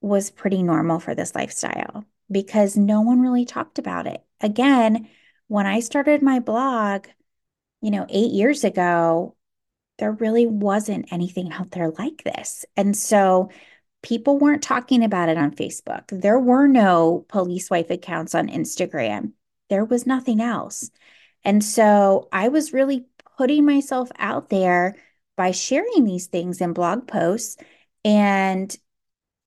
was 0.00 0.30
pretty 0.30 0.62
normal 0.62 0.98
for 0.98 1.14
this 1.14 1.34
lifestyle 1.34 2.04
because 2.30 2.76
no 2.76 3.00
one 3.00 3.20
really 3.20 3.44
talked 3.44 3.78
about 3.78 4.06
it. 4.06 4.24
Again, 4.40 5.08
when 5.48 5.66
I 5.66 5.80
started 5.80 6.22
my 6.22 6.40
blog, 6.40 7.06
you 7.82 7.90
know, 7.90 8.06
8 8.08 8.30
years 8.30 8.64
ago, 8.64 9.36
there 9.98 10.12
really 10.12 10.46
wasn't 10.46 11.12
anything 11.12 11.52
out 11.52 11.72
there 11.72 11.90
like 11.90 12.24
this. 12.24 12.64
And 12.76 12.96
so 12.96 13.50
people 14.02 14.38
weren't 14.38 14.62
talking 14.62 15.04
about 15.04 15.28
it 15.28 15.36
on 15.36 15.54
Facebook. 15.54 16.04
There 16.08 16.38
were 16.38 16.66
no 16.66 17.26
police 17.28 17.68
wife 17.68 17.90
accounts 17.90 18.34
on 18.34 18.48
Instagram. 18.48 19.32
There 19.68 19.84
was 19.84 20.06
nothing 20.06 20.40
else. 20.40 20.90
And 21.44 21.62
so 21.62 22.28
I 22.32 22.48
was 22.48 22.72
really 22.72 23.04
putting 23.36 23.66
myself 23.66 24.10
out 24.18 24.48
there 24.48 24.96
by 25.36 25.50
sharing 25.50 26.04
these 26.04 26.28
things 26.28 26.60
in 26.60 26.72
blog 26.72 27.06
posts. 27.06 27.56
And 28.04 28.74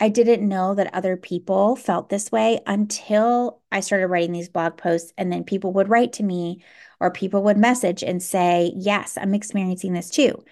I 0.04 0.10
didn't 0.10 0.46
know 0.46 0.76
that 0.76 0.94
other 0.94 1.16
people 1.16 1.78
felt 1.78 2.10
this 2.10 2.30
way 2.30 2.60
until 2.68 3.62
I 3.72 3.80
started 3.80 4.08
writing 4.08 4.34
these 4.34 4.50
blog 4.50 4.76
posts. 4.76 5.14
And 5.18 5.32
then 5.32 5.46
people 5.46 5.72
would 5.72 5.88
write 5.88 6.12
to 6.14 6.24
me 6.24 6.62
or 7.00 7.10
people 7.10 7.44
would 7.44 7.56
message 7.56 8.04
and 8.04 8.22
say, 8.22 8.74
Yes, 8.76 9.18
I'm 9.18 9.34
experiencing 9.34 9.94
this 9.94 10.10
too. 10.10 10.44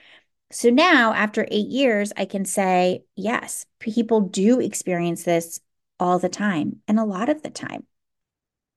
So 0.53 0.69
now, 0.69 1.11
after 1.11 1.45
eight 1.51 1.67
years, 1.67 2.13
I 2.15 2.23
can 2.23 2.45
say, 2.45 3.03
yes, 3.17 3.65
people 3.79 4.21
do 4.21 4.61
experience 4.61 5.23
this 5.23 5.59
all 5.99 6.17
the 6.17 6.29
time 6.29 6.79
and 6.87 6.97
a 6.97 7.03
lot 7.03 7.27
of 7.27 7.41
the 7.43 7.49
time. 7.49 7.85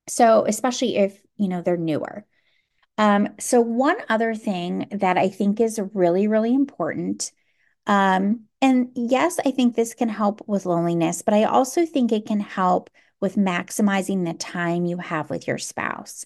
So, 0.09 0.43
especially 0.45 0.97
if, 0.97 1.21
you 1.37 1.47
know, 1.47 1.61
they're 1.61 1.77
newer. 1.77 2.25
Um, 2.97 3.29
so, 3.39 3.61
one 3.61 3.97
other 4.09 4.35
thing 4.35 4.87
that 4.91 5.17
I 5.17 5.29
think 5.29 5.61
is 5.61 5.79
really, 5.93 6.27
really 6.27 6.53
important, 6.53 7.31
um, 7.87 8.41
and 8.61 8.89
yes, 8.95 9.39
I 9.45 9.51
think 9.51 9.75
this 9.75 9.93
can 9.93 10.09
help 10.09 10.41
with 10.47 10.65
loneliness, 10.65 11.21
but 11.21 11.33
I 11.33 11.43
also 11.43 11.85
think 11.85 12.11
it 12.11 12.25
can 12.25 12.39
help 12.39 12.89
with 13.21 13.35
maximizing 13.35 14.25
the 14.25 14.33
time 14.33 14.85
you 14.85 14.97
have 14.97 15.29
with 15.29 15.47
your 15.47 15.57
spouse, 15.57 16.25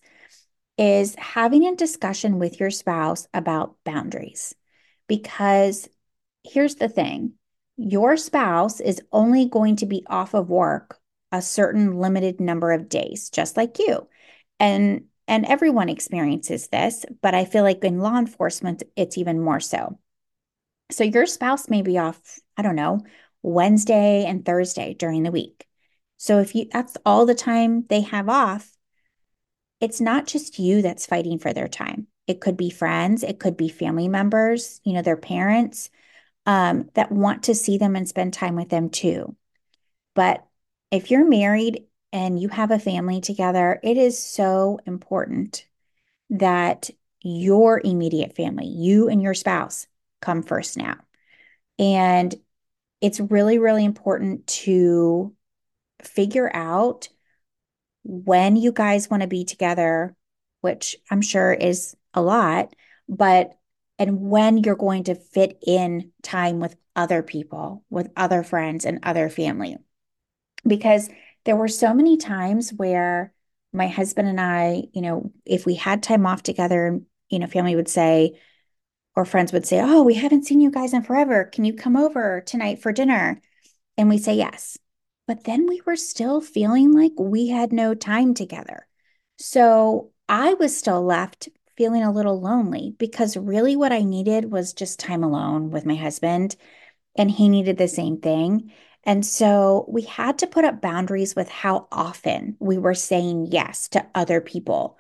is 0.78 1.16
having 1.16 1.68
a 1.68 1.76
discussion 1.76 2.40
with 2.40 2.60
your 2.60 2.72
spouse 2.72 3.28
about 3.34 3.76
boundaries 3.84 4.56
because 5.08 5.90
here's 6.44 6.76
the 6.76 6.90
thing 6.90 7.34
your 7.76 8.18
spouse 8.18 8.80
is 8.80 9.02
only 9.12 9.46
going 9.48 9.78
to 9.78 9.86
be 9.86 10.06
off 10.08 10.34
of 10.34 10.50
work 10.50 11.00
a 11.32 11.42
certain 11.42 11.98
limited 12.00 12.40
number 12.40 12.72
of 12.72 12.90
days, 12.90 13.30
just 13.30 13.58
like 13.58 13.80
you. 13.80 14.08
And 14.60 15.06
and 15.28 15.46
everyone 15.46 15.90
experiences 15.90 16.70
this, 16.70 17.06
but 17.22 17.36
I 17.36 17.46
feel 17.46 17.64
like 17.64 17.84
in 17.84 18.00
law 18.00 18.18
enforcement, 18.18 18.84
it's 18.96 19.18
even 19.18 19.40
more 19.40 19.60
so. 19.60 20.00
So 20.92 21.04
your 21.04 21.26
spouse 21.26 21.70
may 21.70 21.82
be 21.82 21.98
off, 21.98 22.40
I 22.58 22.62
don't 22.62 22.76
know, 22.76 23.02
Wednesday 23.42 24.26
and 24.26 24.44
Thursday 24.46 24.94
during 24.94 25.24
the 25.24 25.32
week. 25.32 25.68
So 26.18 26.40
if 26.40 26.56
you 26.56 26.68
that's 26.72 26.98
all 27.06 27.26
the 27.26 27.36
time 27.36 27.86
they 27.88 28.02
have 28.02 28.28
off, 28.28 28.76
it's 29.80 30.02
not 30.02 30.28
just 30.28 30.60
you 30.60 30.82
that's 30.82 31.06
fighting 31.06 31.40
for 31.40 31.54
their 31.54 31.68
time. 31.68 32.08
It 32.28 32.42
could 32.42 32.58
be 32.58 32.70
friends, 32.70 33.24
it 33.24 33.40
could 33.40 33.56
be 33.56 33.70
family 33.70 34.08
members, 34.08 34.82
you 34.84 34.94
know, 34.94 35.02
their 35.02 35.18
parents 35.18 35.90
um, 36.46 36.90
that 36.96 37.12
want 37.12 37.44
to 37.44 37.56
see 37.56 37.78
them 37.78 37.96
and 37.96 38.08
spend 38.08 38.34
time 38.34 38.56
with 38.56 38.70
them 38.70 38.90
too. 38.90 39.36
But 40.16 40.46
if 40.92 41.12
you're 41.12 41.28
married 41.28 41.86
and 42.12 42.40
you 42.40 42.50
have 42.50 42.72
a 42.72 42.80
family 42.80 43.22
together, 43.22 43.80
it 43.84 43.98
is 43.98 44.22
so 44.22 44.80
important 44.86 45.66
that 46.32 46.90
your 47.22 47.82
immediate 47.84 48.36
family, 48.36 48.68
you 48.68 49.10
and 49.10 49.22
your 49.22 49.34
spouse, 49.34 49.88
come 50.22 50.44
first 50.44 50.78
now. 50.78 50.98
And 51.78 52.34
it's 53.02 53.20
really, 53.20 53.58
really 53.58 53.86
important 53.86 54.48
to 54.48 55.34
figure 56.02 56.50
out 56.54 57.10
when 58.04 58.56
you 58.56 58.72
guys 58.72 59.10
want 59.10 59.22
to 59.22 59.28
be 59.28 59.46
together, 59.46 60.16
which 60.62 60.96
I'm 61.10 61.22
sure 61.22 61.54
is 61.54 61.96
a 62.14 62.22
lot, 62.22 62.74
but 63.08 63.52
and 63.98 64.22
when 64.22 64.58
you're 64.58 64.76
going 64.76 65.04
to 65.06 65.16
fit 65.16 65.62
in 65.66 66.12
time 66.24 66.60
with 66.60 66.76
other 66.96 67.22
people, 67.22 67.84
with 67.90 68.10
other 68.16 68.44
friends 68.44 68.86
and 68.86 69.00
other 69.04 69.30
family. 69.30 69.76
Because 70.66 71.10
there 71.44 71.56
were 71.56 71.68
so 71.68 71.94
many 71.94 72.18
times 72.18 72.72
where 72.72 73.34
my 73.74 73.88
husband 73.88 74.28
and 74.28 74.40
I, 74.40 74.84
you 74.94 75.02
know, 75.02 75.32
if 75.46 75.66
we 75.66 75.76
had 75.76 76.02
time 76.02 76.26
off 76.26 76.44
together, 76.44 77.00
you 77.30 77.40
know, 77.40 77.48
family 77.48 77.76
would 77.76 77.90
say, 77.90 78.40
or 79.20 79.26
friends 79.26 79.52
would 79.52 79.66
say, 79.66 79.82
Oh, 79.84 80.02
we 80.02 80.14
haven't 80.14 80.46
seen 80.46 80.62
you 80.62 80.72
guys 80.72 80.94
in 80.94 81.04
forever. 81.04 81.44
Can 81.44 81.66
you 81.66 81.74
come 81.74 81.98
over 81.98 82.42
tonight 82.46 82.82
for 82.82 82.94
dinner? 82.94 83.42
And 83.98 84.08
we 84.08 84.18
say 84.18 84.36
yes. 84.36 84.78
But 85.28 85.44
then 85.44 85.68
we 85.68 85.82
were 85.86 85.98
still 85.98 86.40
feeling 86.40 86.94
like 86.94 87.12
we 87.20 87.50
had 87.50 87.74
no 87.74 87.94
time 87.94 88.34
together. 88.34 88.88
So 89.38 90.12
I 90.30 90.54
was 90.54 90.76
still 90.76 91.04
left 91.04 91.50
feeling 91.76 92.02
a 92.02 92.14
little 92.14 92.40
lonely 92.40 92.96
because 92.98 93.36
really 93.36 93.76
what 93.76 93.92
I 93.92 94.04
needed 94.04 94.52
was 94.52 94.74
just 94.74 95.00
time 95.00 95.24
alone 95.24 95.70
with 95.70 95.86
my 95.86 95.96
husband, 95.96 96.56
and 97.18 97.30
he 97.30 97.50
needed 97.50 97.78
the 97.78 97.90
same 97.90 98.22
thing. 98.22 98.72
And 99.04 99.26
so 99.26 99.86
we 99.90 100.04
had 100.04 100.40
to 100.40 100.48
put 100.48 100.64
up 100.64 100.82
boundaries 100.82 101.36
with 101.36 101.50
how 101.50 101.90
often 101.92 102.56
we 102.60 102.78
were 102.78 102.96
saying 102.96 103.48
yes 103.52 103.90
to 103.90 104.08
other 104.16 104.40
people. 104.40 104.98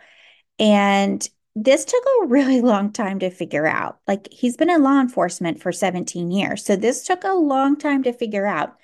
And 0.57 1.27
this 1.63 1.85
took 1.85 2.03
a 2.03 2.27
really 2.27 2.61
long 2.61 2.91
time 2.91 3.19
to 3.19 3.29
figure 3.29 3.67
out. 3.67 3.99
Like 4.07 4.27
he's 4.31 4.57
been 4.57 4.69
in 4.69 4.83
law 4.83 4.99
enforcement 5.01 5.61
for 5.61 5.71
17 5.71 6.31
years. 6.31 6.65
So 6.65 6.75
this 6.75 7.03
took 7.03 7.23
a 7.23 7.33
long 7.33 7.77
time 7.77 8.03
to 8.03 8.13
figure 8.13 8.45
out 8.45 8.77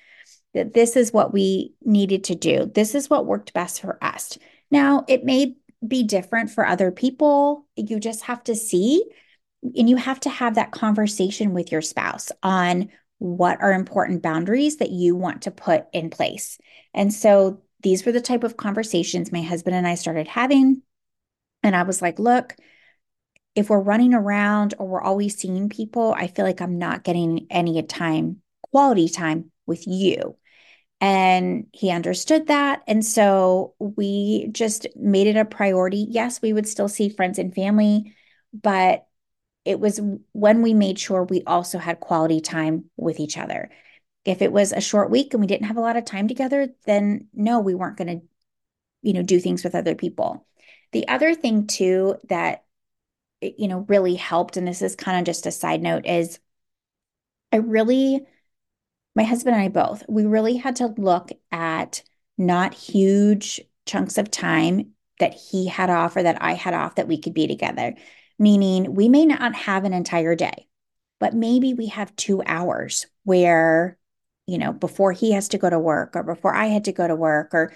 that 0.53 0.74
this 0.74 0.96
is 0.96 1.13
what 1.13 1.34
we 1.34 1.74
needed 1.84 2.25
to 2.25 2.36
do. 2.36 2.65
This 2.65 2.96
is 2.96 3.10
what 3.10 3.25
worked 3.25 3.53
best 3.53 3.82
for 3.82 3.98
us. 4.03 4.38
Now, 4.72 5.05
it 5.08 5.24
may 5.24 5.55
be 5.86 6.03
different 6.03 6.50
for 6.50 6.65
other 6.65 6.91
people. 6.91 7.67
You 7.75 8.00
just 8.00 8.24
have 8.24 8.44
to 8.46 8.55
see 8.55 9.03
and 9.75 9.89
you 9.89 9.96
have 9.96 10.20
to 10.22 10.29
have 10.29 10.55
that 10.55 10.72
conversation 10.72 11.53
with 11.53 11.72
your 11.72 11.82
spouse 11.82 12.32
on 12.44 12.89
what 13.17 13.62
are 13.62 13.74
important 13.74 14.22
boundaries 14.22 14.77
that 14.77 14.91
you 14.91 15.15
want 15.15 15.44
to 15.44 15.51
put 15.51 15.86
in 15.94 16.10
place. 16.10 16.58
And 16.94 17.13
so 17.13 17.62
these 17.82 18.05
were 18.05 18.12
the 18.12 18.22
type 18.22 18.44
of 18.44 18.58
conversations 18.58 19.32
my 19.32 19.41
husband 19.41 19.75
and 19.75 19.88
I 19.88 19.96
started 19.96 20.27
having. 20.27 20.82
And 21.65 21.75
I 21.75 21.81
was 21.81 22.00
like, 22.00 22.19
look, 22.19 22.55
if 23.55 23.72
we're 23.72 23.79
running 23.79 24.13
around 24.13 24.75
or 24.77 24.88
we're 24.88 25.01
always 25.01 25.36
seeing 25.36 25.67
people, 25.67 26.13
I 26.15 26.27
feel 26.27 26.45
like 26.45 26.62
I'm 26.62 26.77
not 26.77 27.03
getting 27.03 27.48
any 27.50 27.81
time, 27.81 28.41
quality 28.72 29.10
time 29.10 29.51
with 29.65 29.88
you. 29.88 30.38
And 31.01 31.65
he 31.72 31.89
understood 31.89 32.48
that. 32.48 32.84
And 32.88 33.03
so 33.03 33.74
we 33.79 34.48
just 34.51 34.86
made 34.95 35.25
it 35.25 35.38
a 35.38 35.43
priority. 35.43 36.05
Yes, 36.07 36.39
we 36.39 36.53
would 36.53 36.67
still 36.67 36.88
see 36.88 37.10
friends 37.10 37.39
and 37.39 37.53
family, 37.53 38.13
but 38.53 39.07
it 39.65 39.79
was 39.79 40.00
when 40.34 40.62
we 40.62 40.75
made 40.75 41.00
sure 41.00 41.24
we 41.24 41.41
also 41.48 41.79
had 41.79 42.00
quality 42.00 42.41
time 42.41 42.91
with 42.95 43.19
each 43.19 43.39
other. 43.39 43.72
If 44.24 44.43
it 44.43 44.51
was 44.51 44.72
a 44.72 44.81
short 44.81 45.10
week 45.10 45.34
and 45.34 45.41
we 45.41 45.48
didn't 45.48 45.65
have 45.65 45.77
a 45.77 45.81
lot 45.81 45.98
of 45.98 46.05
time 46.05 46.27
together, 46.27 46.67
then 46.86 47.27
no, 47.34 47.60
we 47.60 47.74
weren't 47.74 47.98
going 47.98 48.19
to, 48.19 48.25
you 49.01 49.13
know, 49.13 49.24
do 49.24 49.39
things 49.39 49.63
with 49.63 49.74
other 49.74 49.95
people. 49.95 50.45
The 50.96 51.10
other 51.10 51.36
thing 51.36 51.68
too 51.68 52.16
that 52.30 52.64
eh, 53.42 53.52
you 53.58 53.68
know 53.68 53.86
really 53.90 54.16
helped 54.16 54.56
and 54.56 54.66
this 54.66 54.82
is 54.82 54.96
kind 54.96 55.20
of 55.20 55.25
just 55.25 55.46
a 55.46 55.52
side 55.52 55.82
note 55.82 56.06
is 56.06 56.40
I 57.52 57.58
really 57.58 58.25
my 59.14 59.24
husband 59.24 59.58
and 59.58 59.66
I 59.66 59.68
both, 59.68 60.06
we 60.08 60.24
really 60.24 60.56
had 60.56 60.78
to 60.78 60.88
look 60.98 61.32
at 61.52 62.02
not 62.38 62.74
huge 62.74 63.60
chunks 63.86 64.18
of 64.18 64.32
time 64.32 64.94
that 65.20 65.34
he 65.34 65.68
had 65.68 65.90
off 65.90 66.16
or 66.16 66.24
that 66.24 66.42
I 66.42 66.54
had 66.54 66.74
off 66.74 66.96
that 66.96 67.10
we 67.10 67.20
could 67.20 67.34
be 67.34 67.46
together. 67.46 67.96
Meaning, 68.40 68.94
we 68.94 69.10
may 69.10 69.25
not 69.25 69.54
have 69.54 69.84
an 69.84 69.92
entire 69.92 70.36
day, 70.36 70.70
but 71.20 71.34
maybe 71.34 71.74
we 71.74 71.88
have 71.88 72.16
two 72.16 72.42
hours 72.46 73.06
where, 73.25 73.98
you 74.48 74.58
know, 74.58 74.72
before 74.72 75.12
he 75.12 75.34
has 75.34 75.50
to 75.50 75.58
go 75.58 75.70
to 75.70 75.78
work 75.78 76.16
or 76.16 76.24
before 76.24 76.56
I 76.56 76.68
had 76.68 76.86
to 76.86 76.94
go 76.94 77.06
to 77.06 77.18
work 77.18 77.54
or 77.54 77.74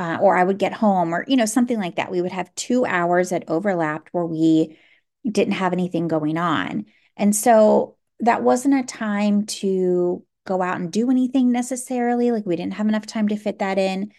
uh, 0.00 0.16
or 0.22 0.34
I 0.34 0.42
would 0.42 0.56
get 0.56 0.72
home 0.72 1.14
or, 1.14 1.26
you 1.28 1.36
know, 1.36 1.44
something 1.44 1.78
like 1.78 1.96
that. 1.96 2.10
We 2.10 2.22
would 2.22 2.32
have 2.32 2.54
two 2.54 2.86
hours 2.86 3.28
that 3.28 3.44
overlapped 3.48 4.08
where 4.12 4.24
we 4.24 4.78
didn't 5.30 5.52
have 5.52 5.74
anything 5.74 6.08
going 6.08 6.38
on. 6.38 6.86
And 7.18 7.36
so 7.36 7.98
that 8.20 8.42
wasn't 8.42 8.80
a 8.80 8.82
time 8.82 9.44
to 9.44 10.24
go 10.46 10.62
out 10.62 10.80
and 10.80 10.90
do 10.90 11.10
anything 11.10 11.52
necessarily. 11.52 12.30
Like 12.30 12.46
we 12.46 12.56
didn't 12.56 12.74
have 12.74 12.88
enough 12.88 13.04
time 13.04 13.28
to 13.28 13.36
fit 13.36 13.58
that 13.58 13.76
in, 13.76 14.12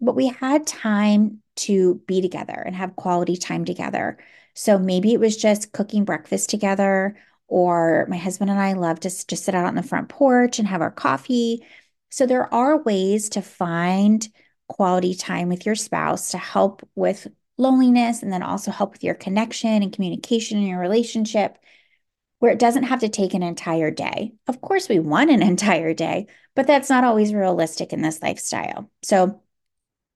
but 0.00 0.16
we 0.16 0.28
had 0.28 0.66
time 0.66 1.42
to 1.56 2.00
be 2.06 2.22
together 2.22 2.54
and 2.54 2.74
have 2.74 2.96
quality 2.96 3.36
time 3.36 3.66
together. 3.66 4.16
So 4.54 4.78
maybe 4.78 5.12
it 5.12 5.20
was 5.20 5.36
just 5.36 5.72
cooking 5.72 6.06
breakfast 6.06 6.48
together, 6.48 7.18
or 7.46 8.06
my 8.08 8.16
husband 8.16 8.50
and 8.50 8.58
I 8.58 8.72
love 8.72 9.00
to 9.00 9.10
just 9.10 9.44
sit 9.44 9.54
out 9.54 9.66
on 9.66 9.74
the 9.74 9.82
front 9.82 10.08
porch 10.08 10.58
and 10.58 10.66
have 10.66 10.80
our 10.80 10.90
coffee. 10.90 11.62
So 12.08 12.24
there 12.24 12.52
are 12.54 12.82
ways 12.82 13.28
to 13.30 13.42
find 13.42 14.26
quality 14.68 15.14
time 15.14 15.48
with 15.48 15.64
your 15.64 15.74
spouse 15.74 16.30
to 16.30 16.38
help 16.38 16.86
with 16.94 17.26
loneliness 17.58 18.22
and 18.22 18.32
then 18.32 18.42
also 18.42 18.70
help 18.70 18.92
with 18.92 19.04
your 19.04 19.14
connection 19.14 19.82
and 19.82 19.92
communication 19.92 20.58
in 20.58 20.66
your 20.66 20.80
relationship 20.80 21.58
where 22.38 22.52
it 22.52 22.58
doesn't 22.58 22.84
have 22.84 23.00
to 23.00 23.08
take 23.08 23.32
an 23.32 23.42
entire 23.42 23.90
day. 23.90 24.32
Of 24.46 24.60
course, 24.60 24.88
we 24.88 24.98
want 24.98 25.30
an 25.30 25.42
entire 25.50 25.94
day, 25.94 26.26
but 26.54 26.66
that's 26.66 26.90
not 26.90 27.04
always 27.04 27.32
realistic 27.32 27.92
in 27.92 28.02
this 28.02 28.22
lifestyle. 28.22 28.90
So 29.02 29.40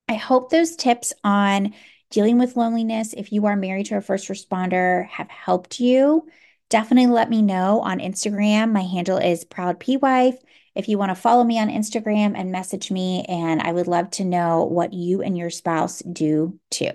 I 0.08 0.14
hope 0.14 0.50
those 0.50 0.76
tips 0.76 1.12
on 1.24 1.74
dealing 2.10 2.38
with 2.38 2.56
loneliness, 2.56 3.12
if 3.12 3.32
you 3.32 3.46
are 3.46 3.56
married 3.56 3.86
to 3.86 3.96
a 3.96 4.00
first 4.00 4.28
responder, 4.28 5.06
have 5.06 5.30
helped 5.30 5.80
you. 5.80 6.26
Definitely 6.70 7.08
let 7.12 7.28
me 7.28 7.42
know 7.42 7.80
on 7.80 7.98
Instagram. 7.98 8.72
My 8.72 8.82
handle 8.82 9.18
is 9.18 9.44
Proud 9.44 9.80
P 9.80 9.96
Wife. 9.96 10.36
If 10.76 10.88
you 10.88 10.98
want 10.98 11.10
to 11.10 11.16
follow 11.16 11.42
me 11.42 11.58
on 11.58 11.68
Instagram 11.68 12.34
and 12.36 12.52
message 12.52 12.92
me, 12.92 13.24
and 13.28 13.60
I 13.60 13.72
would 13.72 13.88
love 13.88 14.08
to 14.12 14.24
know 14.24 14.64
what 14.64 14.92
you 14.92 15.20
and 15.20 15.36
your 15.36 15.50
spouse 15.50 15.98
do 15.98 16.60
too. 16.70 16.92